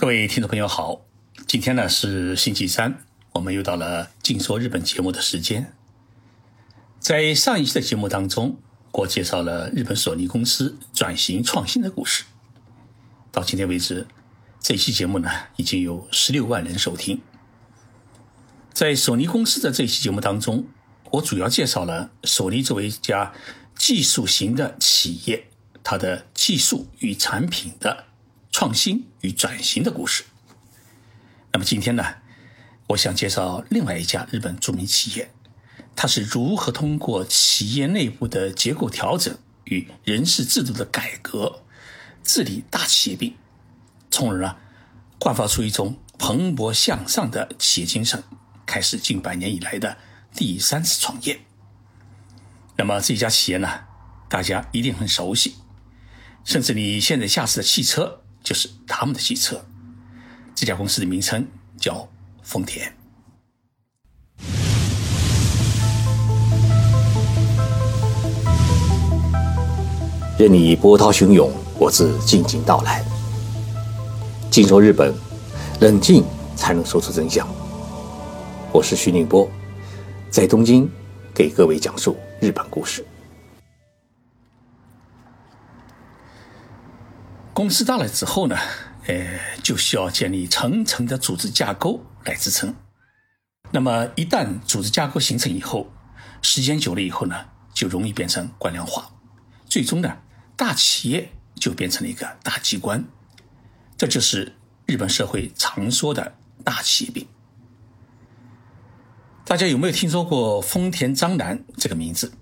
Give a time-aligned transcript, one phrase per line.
[0.00, 1.02] 各位听众朋友好，
[1.46, 5.74] 今天呢是星期三，我们又到了《静说日本》节目的时间。
[6.98, 8.56] 在上一期的节目当中，
[8.92, 12.24] 我介绍了日本索尼公司转型创新的故事。
[13.30, 14.06] 到今天为止，
[14.58, 17.20] 这期节目呢已经有十六万人收听。
[18.72, 20.64] 在索尼公司的这期节目当中，
[21.10, 23.34] 我主要介绍了索尼作为一家
[23.76, 25.48] 技术型的企业，
[25.82, 28.06] 它的技术与产品的。
[28.52, 30.24] 创新与转型的故事。
[31.52, 32.04] 那么今天呢，
[32.88, 35.30] 我想介绍另外一家日本著名企业，
[35.96, 41.62] 它是如何通过企业内部的结构调整与人事制度的改革，
[42.22, 43.36] 治理大企业病，
[44.10, 44.56] 从而呢，
[45.20, 48.22] 焕发出一种蓬勃向上的企业精神，
[48.66, 49.96] 开始近百年以来的
[50.34, 51.40] 第三次创业。
[52.76, 53.68] 那么这家企业呢，
[54.28, 55.56] 大家一定很熟悉，
[56.44, 58.19] 甚至你现在驾驶的汽车。
[58.50, 59.64] 就是他们的汽车，
[60.56, 61.46] 这家公司的名称
[61.78, 62.04] 叫
[62.42, 62.92] 丰田。
[70.36, 71.48] 任你波涛汹涌，
[71.78, 73.04] 我自静静到来。
[74.50, 75.14] 静说日本，
[75.80, 76.24] 冷静
[76.56, 77.46] 才能说出真相。
[78.72, 79.48] 我是徐宁波，
[80.28, 80.90] 在东京
[81.32, 83.06] 给各位讲述日本故事。
[87.60, 88.56] 公司大了之后呢，
[89.06, 92.74] 呃，就需要建立层层的组织架构来支撑。
[93.70, 95.92] 那么一旦组织架构形成以后，
[96.40, 97.36] 时间久了以后呢，
[97.74, 99.10] 就容易变成官僚化，
[99.66, 100.16] 最终呢，
[100.56, 103.04] 大企业就变成了一个大机关。
[103.98, 106.32] 这就是日本社会常说的
[106.64, 107.28] 大企业病。
[109.44, 112.32] 大家有没有听说过丰田章男这个名字？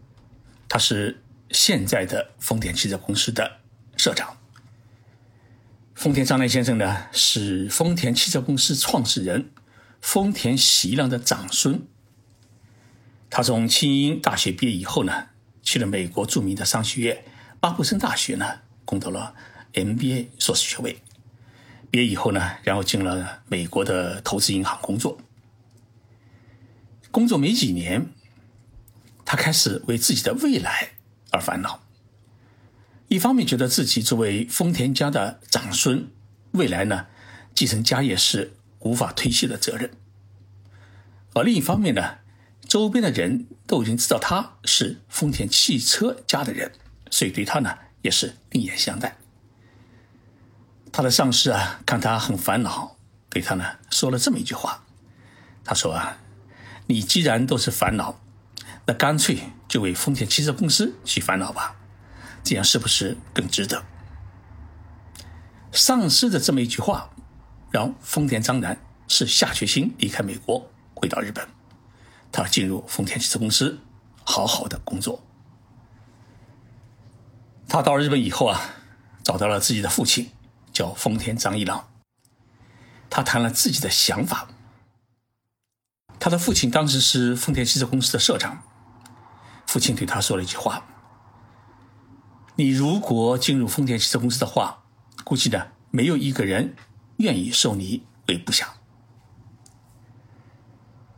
[0.68, 3.58] 他是现在的丰田汽车公司的
[3.96, 4.37] 社长。
[5.98, 9.50] 丰田章男先生呢，是丰田汽车公司创始人
[10.00, 11.88] 丰田喜一郎的长孙。
[13.28, 15.30] 他从清英大学毕业以后呢，
[15.60, 17.24] 去了美国著名的商学院
[17.58, 19.34] 巴布森大学呢，攻得了
[19.74, 21.02] MBA 硕士学位。
[21.90, 25.18] 毕业以后呢，然后进了美国的投资银行工作。
[27.10, 28.06] 工作没几年，
[29.24, 30.90] 他开始为自己的未来
[31.32, 31.82] 而烦恼。
[33.08, 36.08] 一方面觉得自己作为丰田家的长孙，
[36.52, 37.06] 未来呢
[37.54, 39.88] 继承家业是无法推卸的责任；
[41.32, 42.18] 而另一方面呢，
[42.66, 46.70] 周边的人都已经知道他是丰田汽车家的人，
[47.10, 49.16] 所以对他呢也是另眼相待。
[50.92, 52.98] 他的上司啊看他很烦恼，
[53.30, 54.84] 对他呢说了这么一句话
[55.64, 56.18] ：“他说啊，
[56.86, 58.20] 你既然都是烦恼，
[58.84, 61.76] 那干脆就为丰田汽车公司去烦恼吧。”
[62.42, 63.84] 这样是不是更值得？
[65.72, 67.10] 上司的这么一句话，
[67.70, 71.46] 让丰田章男是下决心离开美国，回到日本。
[72.32, 73.80] 他进入丰田汽车公司，
[74.24, 75.22] 好好的工作。
[77.68, 78.60] 他到了日本以后啊，
[79.22, 80.30] 找到了自己的父亲，
[80.72, 81.88] 叫丰田章一郎。
[83.10, 84.48] 他谈了自己的想法。
[86.18, 88.62] 他的父亲当时是丰田汽车公司的社长，
[89.66, 90.82] 父亲对他说了一句话。
[92.60, 94.82] 你如果进入丰田汽车公司的话，
[95.22, 96.74] 估计呢没有一个人
[97.18, 98.74] 愿意收你为部下。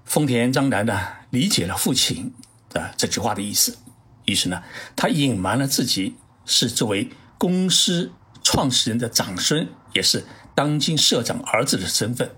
[0.05, 2.35] 丰田章男呢理解了父亲
[2.69, 3.79] 的这句话的意思，
[4.27, 4.63] 于是呢
[4.95, 6.15] 他隐瞒了自己
[6.45, 7.09] 是作为
[7.39, 8.13] 公司
[8.43, 12.31] 创始人的长孙，也是当今社长儿子的身份，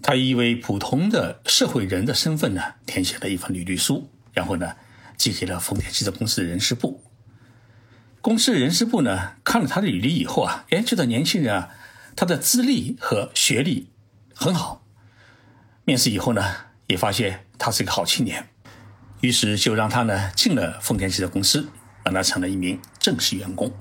[0.00, 4.76] 他以一位普通的社会人的身份呢填写了一份履历书，然后呢
[5.16, 7.02] 寄给了丰田汽车公司的人事部。
[8.20, 11.70] 公司人事部呢看了他的履历以后啊，哎，觉得年轻人啊，
[12.16, 13.90] 他的资历和学历
[14.34, 14.84] 很好。
[15.84, 16.42] 面试以后呢，
[16.88, 18.48] 也发现他是一个好青年，
[19.20, 21.70] 于是就让他呢进了丰田汽车公司，
[22.04, 23.72] 让他成了一名正式员工。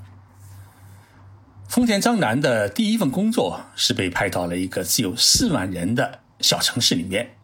[1.67, 7.35] 丰田章男的第一份工作是被派到了一个只有四万人的小城市里面，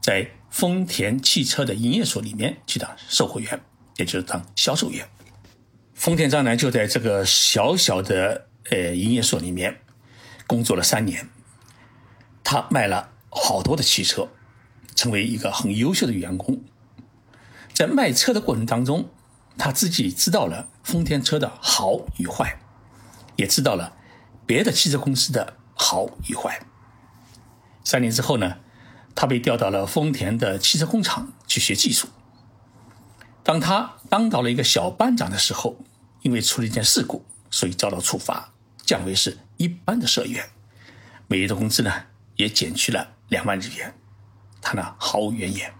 [0.00, 3.60] 在丰田汽车的营业所里面去当售货员，
[3.96, 5.06] 也就是当销售员。
[5.98, 9.80] 丰田章男就在这个小小的呃营业所里面
[10.46, 11.28] 工作了三年，
[12.44, 14.28] 他卖了好多的汽车，
[14.94, 16.62] 成为一个很优秀的员工。
[17.74, 19.10] 在卖车的过程当中，
[19.58, 22.60] 他自己知道了丰田车的好与坏，
[23.34, 23.96] 也知道了
[24.46, 26.60] 别的汽车公司的好与坏。
[27.82, 28.58] 三年之后呢，
[29.16, 32.06] 他被调到了丰田的汽车工厂去学技术。
[33.42, 35.76] 当他当到了一个小班长的时候，
[36.22, 38.52] 因为出了一件事故，所以遭到处罚，
[38.84, 40.50] 降为是一般的社员，
[41.26, 41.92] 每月的工资呢
[42.36, 43.94] 也减去了两万日元，
[44.60, 45.72] 他呢毫无怨言。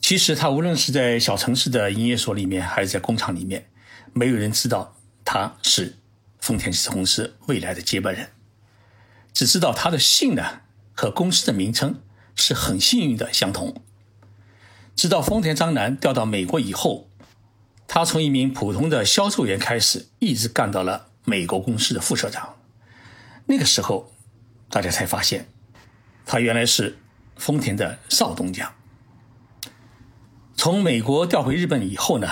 [0.00, 3.70] 其实他无论是在小城市的营业所里面，还是在工厂里面，
[4.12, 5.96] 没有人知道他是
[6.40, 8.30] 丰田汽车公司未来的接班人，
[9.32, 10.62] 只知道他的姓呢
[10.92, 12.00] 和公司的名称
[12.34, 13.82] 是很幸运的相同。
[14.94, 17.08] 直到丰田章男调到美国以后，
[17.94, 22.56] 他从一名普通的销售员开始，一直干到了美国公司的副社长。
[23.44, 24.10] 那个时候，
[24.70, 25.46] 大家才发现，
[26.24, 26.96] 他原来是
[27.36, 28.72] 丰田的少东家。
[30.56, 32.26] 从美国调回日本以后呢，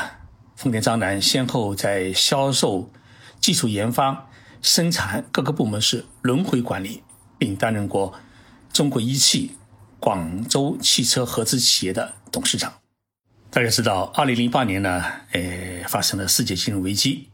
[0.57, 2.91] 丰田章男先后在销售、
[3.39, 4.31] 技术研发、
[4.63, 7.03] 生产各个部门是轮回管理，
[7.37, 8.15] 并担任过
[8.73, 9.59] 中国一汽、
[9.99, 12.80] 广州汽车合资企业的董事长。
[13.53, 17.31] 大家知道，二零零八年呢，呃，发生了世界金融危机。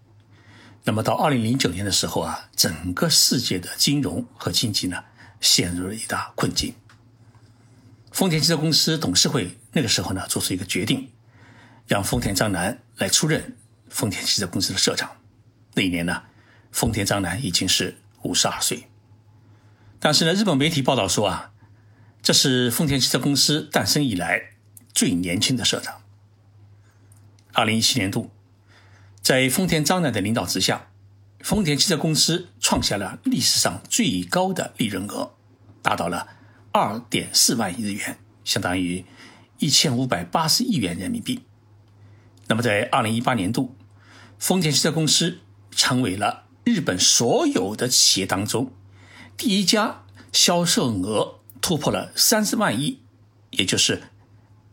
[0.84, 5.04] 那么到二零零九年的时候啊，整个世界的金融和经济呢，
[5.42, 6.74] 陷入了一大困境。
[8.12, 11.10] 丰田汽车公司董事会那个时候呢，做出一个决定，
[11.86, 13.54] 让丰田章男来出任
[13.90, 15.10] 丰田汽车公司的社长。
[15.74, 16.22] 那一年呢，
[16.72, 18.88] 丰田章男已经是五十二岁。
[20.00, 21.52] 但是呢，日本媒体报道说啊，
[22.22, 24.54] 这是丰田汽车公司诞生以来
[24.94, 26.00] 最年轻的社长。
[27.56, 28.30] 二零一七年度，
[29.22, 30.90] 在丰田章男的领导之下，
[31.40, 35.32] 丰田汽车公司创下了历史上最高的利润额，
[35.80, 36.28] 达到了。
[36.72, 39.06] 二点四万亿日元，相当于
[39.58, 41.40] 一千五百八十亿元人民币。
[42.48, 43.74] 那么，在二零一八年度，
[44.38, 45.38] 丰田汽车公司
[45.70, 48.70] 成为了日本所有的企业当中
[49.38, 53.00] 第一家销售额突破了三十万亿，
[53.52, 54.02] 也就是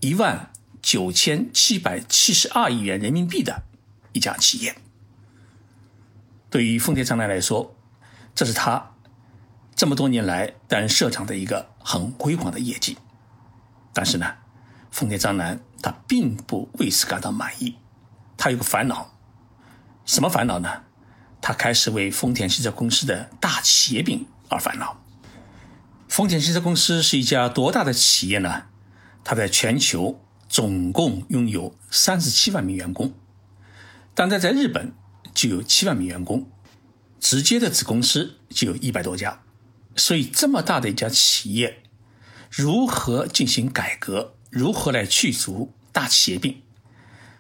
[0.02, 0.52] 一万
[0.84, 3.64] 九千七百七十二亿元人民币的
[4.12, 4.76] 一家企业。
[6.52, 7.76] 对于丰田章男来说，
[8.36, 8.92] 这是他。
[9.76, 12.98] 这么多年来担任社长的一个很辉煌的业绩，
[13.92, 14.36] 但是呢，
[14.92, 17.78] 丰田章男他并不为此感到满意，
[18.38, 19.14] 他有个烦恼，
[20.06, 20.84] 什么烦恼呢？
[21.42, 25.02] 他开始为丰田汽车公司的大企业病而烦恼。
[26.08, 28.66] 丰田汽车公司是一家多大的企业呢？
[29.24, 30.23] 它在全球
[30.54, 33.12] 总共拥有三十七万名员工，
[34.14, 34.94] 单单在日本
[35.34, 36.48] 就有七万名员工，
[37.20, 39.42] 直接的子公司就有一百多家。
[39.96, 41.82] 所以，这么大的一家企业，
[42.52, 44.36] 如何进行改革？
[44.52, 46.62] 如何来去除大企业病？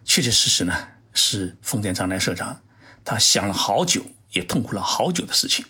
[0.03, 0.73] 确确实实呢，
[1.13, 2.63] 是丰田章男社长
[3.05, 5.63] 他想了好久，也痛苦了好久的事情。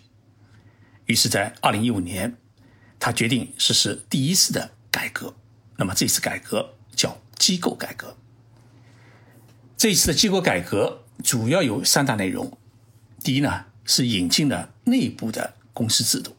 [1.07, 2.37] 于是，在二零一五年，
[2.97, 5.35] 他决定实施第一次的改革。
[5.75, 8.17] 那么，这次改革叫机构改革。
[9.77, 12.57] 这次的机构改革主要有三大内容：
[13.23, 16.35] 第一呢，是引进了内部的公司制度。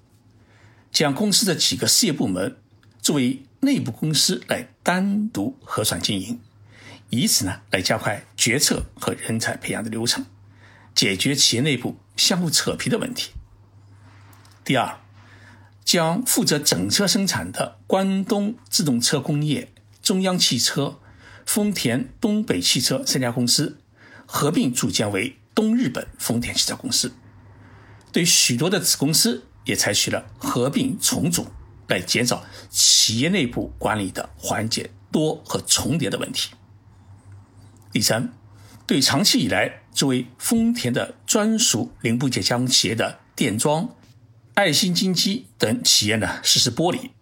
[0.91, 2.57] 将公司的几个事业部门
[3.03, 6.41] 作为内部公司来单独核算经营，
[7.11, 10.25] 以此呢来加快决策和人才培养的流程，
[10.95, 13.33] 解决企业内部相互扯皮的问题。
[14.65, 15.01] 第二，
[15.85, 19.73] 将负责整车生产的关东自动车工业、
[20.05, 21.01] 中央汽车、
[21.45, 23.79] 丰田东北汽车三家公司
[24.25, 27.13] 合并组建为东日本丰田汽车公司，
[28.13, 29.43] 对许多的子公司。
[29.67, 31.47] 也采取了合并重组，
[31.89, 36.51] 来减少企业内部管理的环节多和重叠的问题。
[37.91, 38.35] 第三，
[38.87, 43.89] 对长期以来作为丰田的专属零部件加工企业的电装、
[44.53, 47.13] 爱心金机等企业呢实施剥离，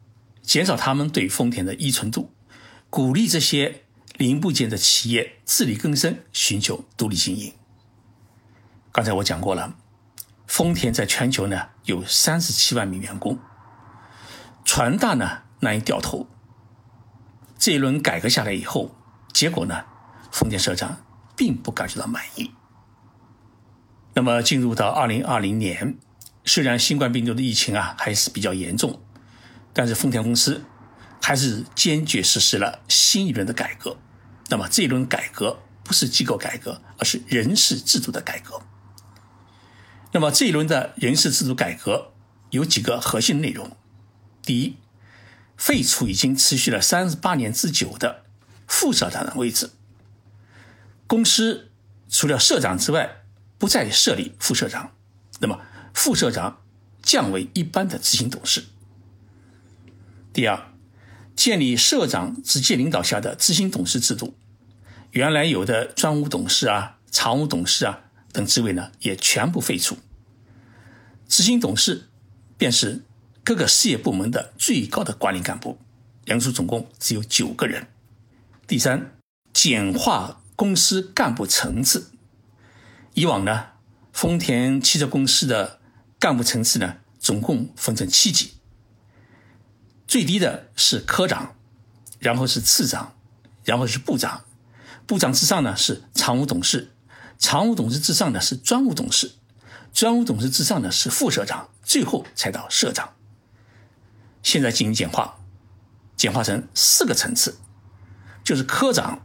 [0.42, 2.32] 减少他们对丰田的依存度，
[2.92, 3.84] 鼓励这些
[4.18, 7.54] 零部件的企业自力更生，寻求独立经营。
[8.92, 9.78] 刚才我讲过了。
[10.46, 13.38] 丰田在全球呢有三十七万名员工，
[14.62, 16.26] 船大呢难以掉头。
[17.58, 18.94] 这一轮改革下来以后，
[19.32, 19.87] 结果呢，
[20.30, 21.02] 丰田社长
[21.34, 22.50] 并不感觉到满意。
[24.12, 25.96] 那么进入到二零二零年，
[26.44, 29.00] 虽然新冠病毒的疫情啊还是比较严重，
[29.72, 30.66] 但是丰田公司
[31.22, 33.96] 还是坚决实施了新一轮的改革。
[34.50, 38.60] 那么这一轮改革不是机构改革，而是人事制度的改革。
[40.12, 42.12] 那么这一轮的人事制度改革
[42.50, 43.74] 有几个核心内容：
[44.42, 44.76] 第一，
[45.56, 48.24] 废除已经持续了三十八年之久的
[48.66, 49.70] 副社长的位置，
[51.06, 51.70] 公司
[52.10, 53.22] 除了社长之外，
[53.56, 54.92] 不再设立副社长，
[55.40, 55.60] 那么
[55.94, 56.60] 副社长
[57.02, 58.64] 降为一般的执行董事。
[60.32, 60.71] 第二，
[61.36, 64.34] 建立社长直接领导下的执行董事制度，
[65.10, 68.04] 原来有的专务董事啊、常务董事啊。
[68.32, 69.98] 等职位呢也全部废除，
[71.28, 72.08] 执行董事
[72.56, 73.04] 便是
[73.44, 75.78] 各个事业部门的最高的管理干部，
[76.24, 77.88] 人数总共只有九个人。
[78.66, 79.12] 第三，
[79.52, 82.12] 简化公司干部层次。
[83.12, 83.72] 以往呢，
[84.14, 85.78] 丰田汽车公司的
[86.18, 88.52] 干部层次呢，总共分成七级。
[90.06, 91.54] 最低的是科长，
[92.18, 93.14] 然后是次长，
[93.64, 94.44] 然后是部长，
[95.06, 96.92] 部长之上呢是常务董事，
[97.38, 99.32] 常务董事之上呢是专务董事，
[99.92, 103.14] 专务董事之上呢是副社长，最后才到社长。
[104.42, 105.38] 现在进行简化，
[106.16, 107.59] 简化成四个层次，
[108.44, 109.25] 就是科长，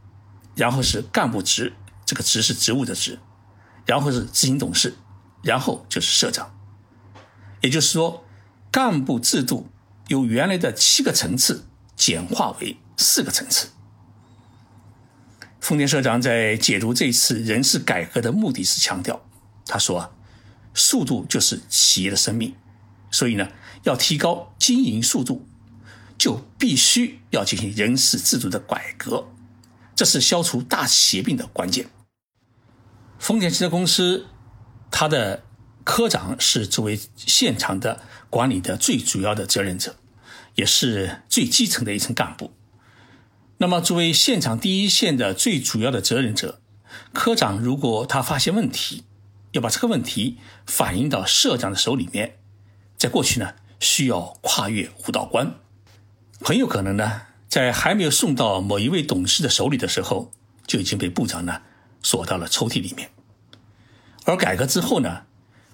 [0.56, 1.74] 然后是干部职，
[2.06, 3.20] 这个职是职务的职，
[3.86, 4.96] 然后是执行董事，
[5.42, 6.54] 然后就是社长。
[7.62, 8.24] 也就是说，
[8.72, 9.68] 干部制度
[10.08, 13.70] 由原来的七个层次简化为四个层次。
[15.60, 19.26] 丰田社长在解读这次人事改革的目的是强调，
[19.66, 20.14] 他说
[20.74, 22.56] ：“速度就是企业的生命，
[23.12, 23.48] 所以呢。”
[23.84, 25.48] 要提高经营速度，
[26.18, 29.30] 就必须要进行人事制度的改革，
[29.96, 31.88] 这是消除大企业病的关键。
[33.18, 34.26] 丰田汽车公司，
[34.92, 35.44] 它的
[35.88, 39.96] 科长是作为现场的管理的最主要的责任者，
[40.56, 42.52] 也是最基层的一层干部。
[43.60, 46.60] 那么，作为现场第一线的最主要的责任者，
[47.14, 49.06] 科长如果他发现问题，
[49.54, 52.38] 要把这个问题反映到社长的手里面，
[52.98, 53.54] 在过去呢？
[53.80, 55.56] 需要跨越五道关，
[56.42, 60.34] 很有可能呢，在还没有送到某一位董事的手里的时候，
[60.68, 61.62] 就已经被部长呢
[62.04, 63.10] 锁到了抽屉里面。
[64.26, 65.22] 而改革之后呢，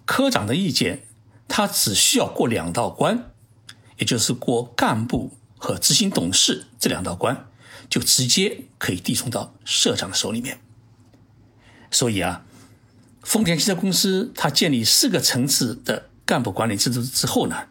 [0.06, 1.08] 科长的意见
[1.48, 3.32] 他只需要过两道关，
[3.98, 7.48] 也就是过干部和执行董事这两道关，
[7.90, 10.60] 就直接可以递送到社长的手里面。
[11.92, 12.44] 所以啊，
[13.22, 17.68] 丰田汽车公司它建立四个层次的干部管理制度之后呢。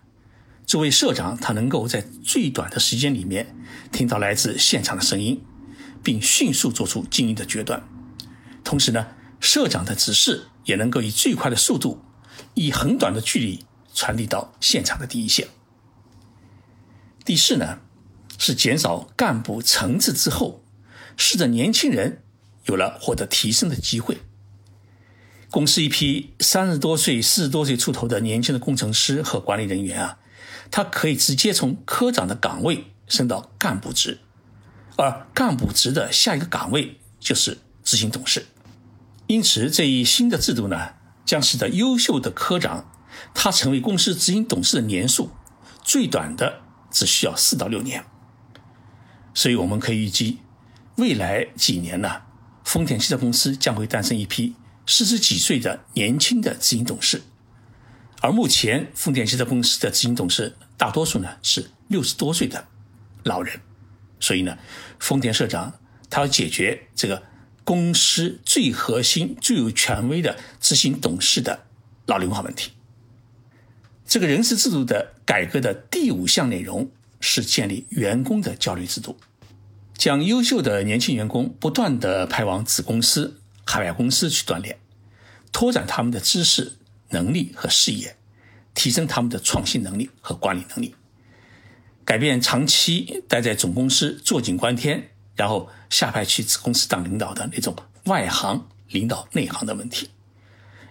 [0.65, 3.55] 作为社长，他能够在最短的时间里面
[3.91, 5.43] 听到来自现场的声音，
[6.05, 7.83] 并迅速做出经营的决断。
[8.63, 9.09] 同时呢，
[9.41, 12.01] 社长的指示也能够以最快的速度，
[12.55, 15.49] 以很短的距离传递到现场的第一线。
[17.25, 17.79] 第四呢，
[18.39, 20.63] 是减少干部层次之后，
[21.17, 22.23] 使得年轻人
[22.67, 24.19] 有了获得提升的机会。
[25.51, 30.19] 公司一批三十多岁、四十多岁出头的年轻的工程师和管理人员啊。
[30.71, 34.21] 他可以直接从科长的岗位升到干部职，
[34.97, 38.47] 而干部职的下一个岗位就是执行董事。
[39.27, 40.95] 因此，这一新的制度呢，
[41.25, 42.91] 将使得优秀的科长
[43.35, 45.31] 他成为公司执行董事的年数
[45.83, 48.05] 最短的只需要四到六年。
[49.35, 50.39] 所以，我们可以预计，
[50.97, 52.23] 未来几年呢，
[52.65, 54.55] 丰田汽车公司将会诞生一批
[54.87, 57.23] 四十几岁的年轻的执行董事。
[58.21, 62.69] 而目前，丰田汽车公司的执行董事大多数呢是六十多岁的
[63.25, 63.61] 老人，
[64.21, 64.59] 所以呢，
[64.99, 65.73] 丰田社长
[66.11, 67.23] 他要解决这个
[67.73, 71.65] 公司最核心、最有权威的执行董事的
[72.05, 72.73] 老龄化问题。
[74.07, 79.17] 这个人事制度的改革的第五项内容是建立员工的焦虑制度，
[79.97, 84.79] 将优秀的年轻员工不断的派往子公司、海外公司去锻炼，
[85.51, 86.73] 拓展他们的知识。
[87.09, 88.17] 能力和视野，
[88.73, 90.95] 提升他们的创新能力和管理能力，
[92.07, 97.75] 改变长期待在总公司坐井观天，然后下派去子公司当领导的那种
[98.05, 100.11] 外行领导内行的问题，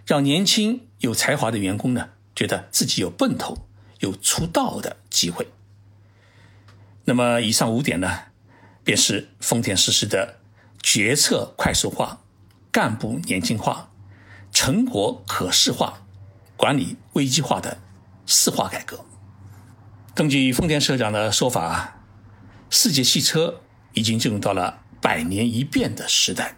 [0.06, 3.68] 让年轻有才华的员工呢觉得自己有奔头，
[4.00, 5.48] 有出道的机会。
[7.06, 8.20] 那么以上五点呢，
[8.84, 10.40] 便是丰田实施的
[10.82, 12.22] 决策快速化、
[12.72, 13.92] 干部年轻化、
[14.52, 16.00] 成果可视化。
[16.58, 17.80] 管理危机化的
[18.28, 19.04] 四化改革。
[20.14, 22.04] 根据丰田社长的说法，
[22.70, 23.62] 世界汽车
[23.94, 26.58] 已经进入到了百年一变的时代。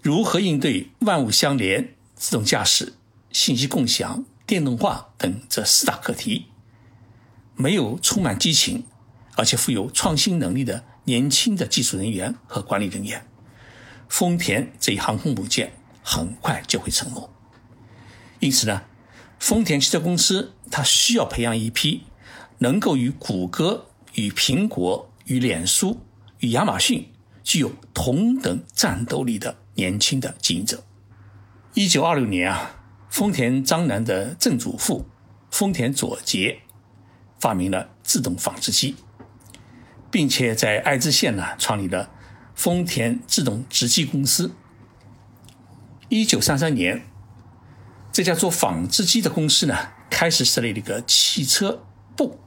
[0.00, 2.94] 如何应对万物相连、自动驾驶、
[3.30, 6.46] 信息共享、电动化等这四大课题，
[7.54, 8.84] 没有充满激情
[9.36, 13.26] 而且富有创新能力的年轻的技术人员和管理人员，
[14.08, 17.30] 丰田这一航空母舰很快就会沉没。
[18.40, 18.82] 因此呢，
[19.38, 22.02] 丰田汽车公司它需要培养一批
[22.58, 26.02] 能够与谷歌、与苹果、与脸书、
[26.40, 27.10] 与亚马逊
[27.42, 30.84] 具有同等战斗力的年轻的经营者。
[31.72, 32.74] 一九二六年啊，
[33.08, 35.06] 丰田章男的曾祖父
[35.50, 36.60] 丰田佐杰
[37.40, 38.94] 发明了自动纺织机，
[40.10, 42.10] 并且在爱知县呢创立了
[42.54, 44.54] 丰田自动织机公司。
[46.10, 47.06] 一九三三年。
[48.12, 49.74] 这家做纺织机的公司呢，
[50.10, 51.82] 开始设立了一个汽车
[52.14, 52.38] 部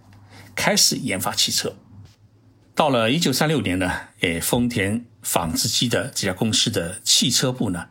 [0.53, 1.75] 开始研发汽车。
[2.75, 7.87] 到了一九三六年呢，诶，丰田纺织机的这家公司的汽车部呢，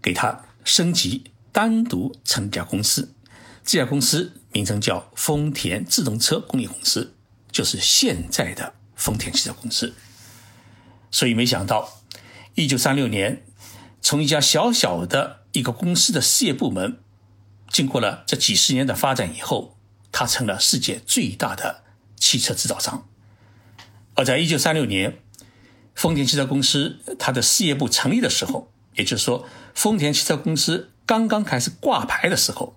[0.00, 3.14] 给它升级，单独成一家公司。
[3.62, 7.14] 这家公司名称叫丰田自动车工业公司，
[7.52, 9.94] 就是现在的丰田汽车公司。
[11.10, 12.00] 所以没想到，
[12.54, 13.44] 一九三六年，
[14.00, 16.98] 从一家小小的一个公司的事业部门，
[17.68, 19.76] 经过了这几十年的发展以后，
[20.10, 21.84] 它成了世界最大的
[22.16, 23.06] 汽车制造商。
[24.14, 25.18] 而在一九三六年，
[25.94, 32.76] 丰田汽车公司它的事业部成立的时候，也就是说，丰田汽车公司刚刚开始挂牌的时候。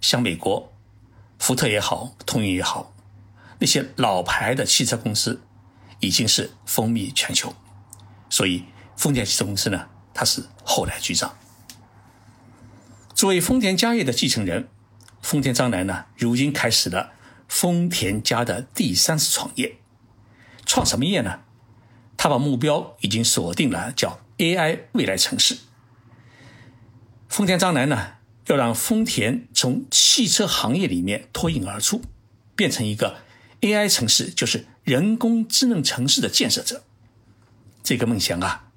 [0.00, 0.72] 像美国，
[1.38, 2.92] 福特也好，通用也好，
[3.60, 5.40] 那些老牌的汽车公司
[6.00, 7.54] 已经是风靡全球，
[8.28, 8.64] 所以
[8.96, 11.36] 丰田汽车公司呢，它是后来居上。
[13.14, 14.68] 作为丰田家业的继承人，
[15.20, 17.12] 丰田章男呢，如今开始了
[17.46, 19.76] 丰田家的第三次创业。
[20.72, 21.40] 创什么业呢？
[22.16, 25.58] 他把目标已经锁定了，叫 AI 未来城市。
[27.28, 28.14] 丰田章男呢？
[28.46, 32.00] 要让丰田从汽车行业里面脱颖而出，
[32.56, 33.18] 变成一个
[33.60, 36.84] AI 城市，就是人工智能城市的建设者。
[37.82, 38.70] 这个梦想啊，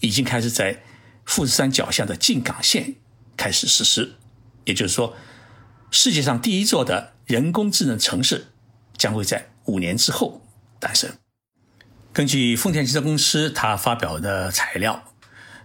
[0.00, 0.82] 已经开始在
[1.26, 2.94] 富士山脚下的静冈县
[3.36, 4.14] 开始实施。
[4.64, 5.14] 也就是说，
[5.90, 8.46] 世界上第一座的人工智能城市
[8.96, 10.40] 将会在五年之后
[10.80, 11.14] 诞生。
[12.14, 15.12] 根据丰田汽车公司它发表的材料，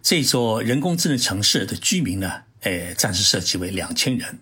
[0.01, 2.41] 这座人工智能城市的居民呢？
[2.61, 4.39] 诶，暂时设计为两千人。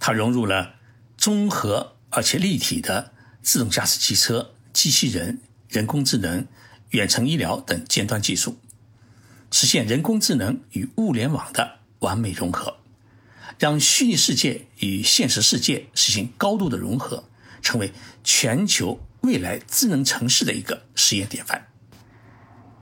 [0.00, 0.74] 它融入了
[1.16, 6.48] 综合而且立体的自动驾驶汽车、机器人、人工智能、
[6.90, 8.58] 远程医疗等尖端技术，
[9.52, 12.78] 实现人工智能与物联网的完美融合，
[13.60, 17.22] 让虚拟世界与现实世界实现高度的融合，
[17.62, 17.92] 成为
[18.24, 21.66] 全球未来智能城市的一个实验典范。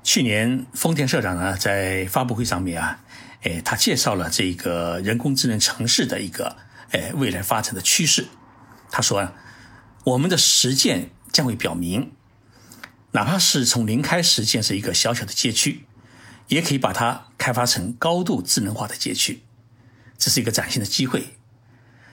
[0.03, 3.05] 去年，丰田社长呢在发布会上面啊。
[3.43, 6.57] 哎，他介绍了这个人工智能城市的一个
[6.91, 8.27] 哎未来发展的趋势。
[8.91, 9.35] 他说啊，
[10.05, 12.13] 我们的实践将会表明，
[13.13, 15.87] 哪怕是从零开始建设一个小小的街区，
[16.49, 19.43] 也可以把它开发成高度智能化的街区。
[20.19, 21.37] 这是一个崭新的机会，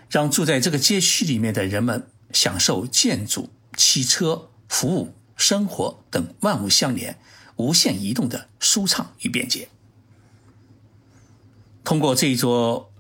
[0.10, 7.18] 让住在这个街区里面的人们享受建筑、汽车、服务、生活等万物相连、
[7.56, 9.70] 无限移动的舒畅与便捷。
[11.86, 12.92] 通过这一座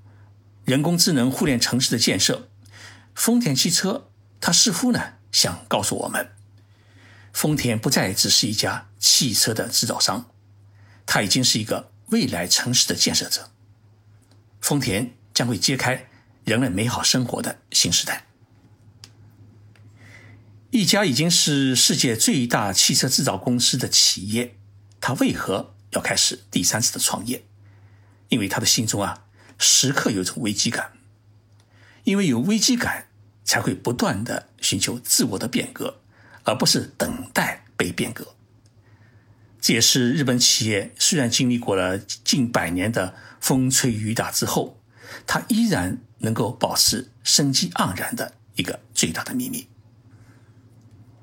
[0.63, 2.47] 人工智能互联城市的建设，
[3.13, 6.31] 丰田汽车它似乎呢想告诉我们，
[7.33, 10.31] 丰田不再只是一家汽车的制造商，
[11.05, 13.51] 它已经是一个未来城市的建设者。
[14.61, 16.07] 丰田将会揭开
[16.45, 18.28] 人类美好生活的新时代。
[20.71, 24.55] 一家已经是世界最大汽车制造公司的企业，
[25.01, 27.43] 它为何要开始第三次的创业？
[28.27, 29.25] 因为他的心中啊，
[29.57, 30.91] 时刻有种危机感，
[32.03, 33.07] 因为有危机感，
[33.43, 36.01] 才会不断的寻求自我的变革，
[36.43, 38.35] 而不是等待被变革。
[39.59, 44.79] 这也是日本企业虽然经历过了近百年的风吹雨打之后，
[45.25, 49.67] 它依然能够保持生机盎然的一个最大的秘密。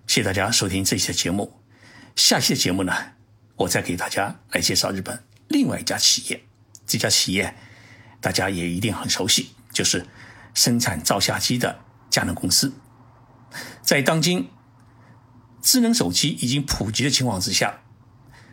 [0.06, 1.60] 谢谢大家收听这期的节目，
[2.14, 2.92] 下期的节目呢，
[3.56, 6.44] 我再给大家来介绍日本另外一家企业。
[6.86, 7.54] 这家企业，
[8.20, 10.06] 大家也一定很熟悉，就是
[10.54, 12.72] 生产照相机的佳能公司。
[13.82, 14.48] 在当今
[15.60, 17.82] 智能手机已经普及的情况之下，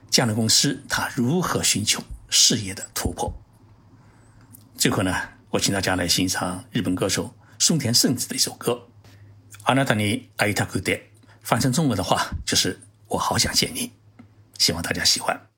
[0.09, 3.31] 佳能公司它如何寻求事业的突破？
[4.75, 5.15] 最后呢，
[5.51, 8.89] 我请大家来欣赏日本歌手松田圣子的一首歌
[9.63, 10.99] 《阿那达尼爱他古典》，
[11.43, 12.79] 翻成中文的话就是
[13.09, 13.91] “我好想见你”，
[14.57, 15.52] 希望大家喜欢。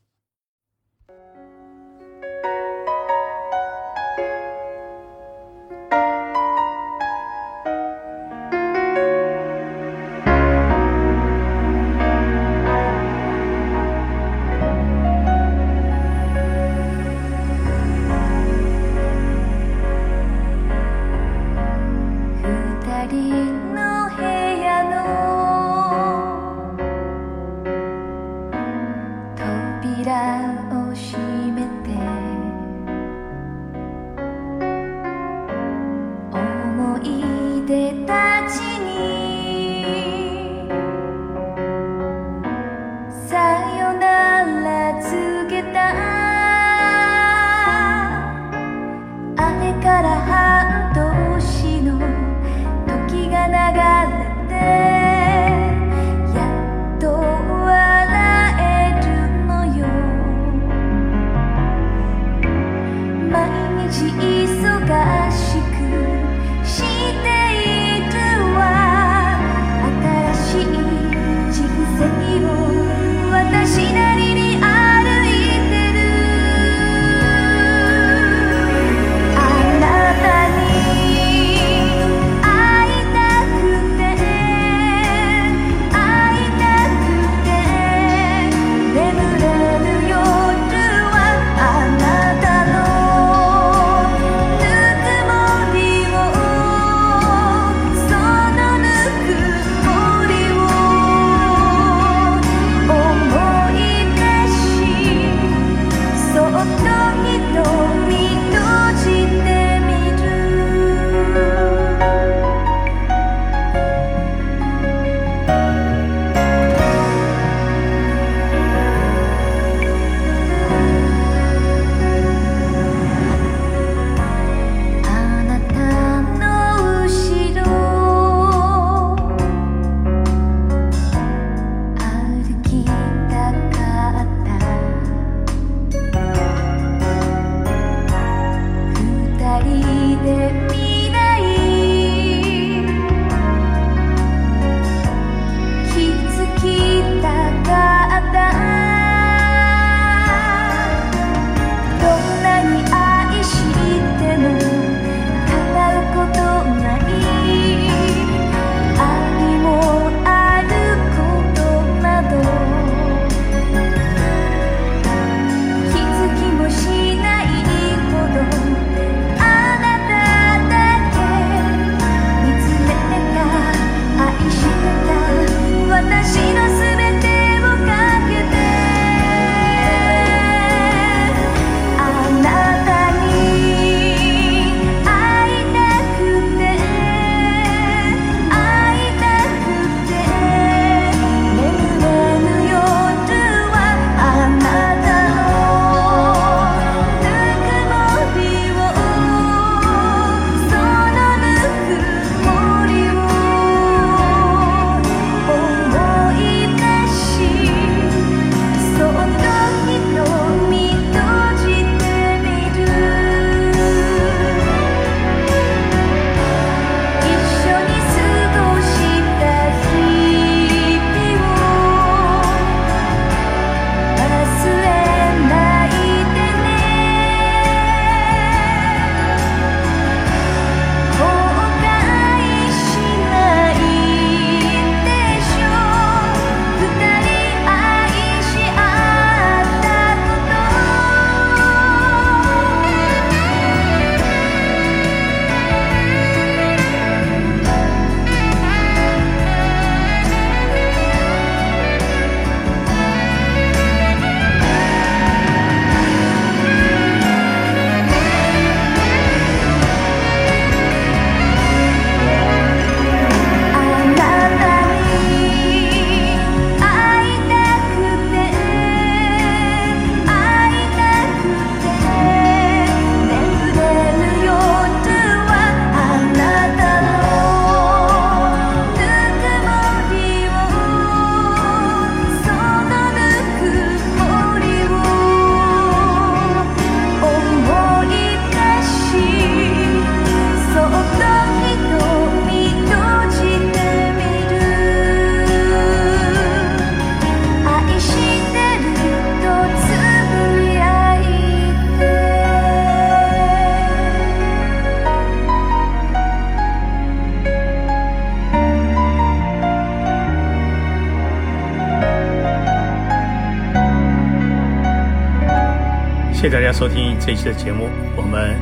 [316.78, 318.60] 收听这一期的节目，我们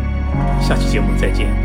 [0.62, 1.62] 下期节目再见。